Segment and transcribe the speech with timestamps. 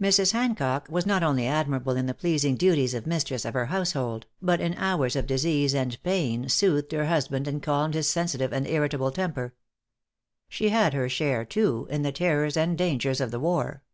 [0.00, 0.32] Mrs.
[0.32, 4.60] Hancock was not only admirable in the pleasing duties of mistress of her household, but
[4.60, 9.12] in hours of disease and pain soothed her husband and calmed his sensitive and irritable
[9.12, 9.54] temper.
[10.48, 13.84] She had her share, too, in the terrors and dangers of the war.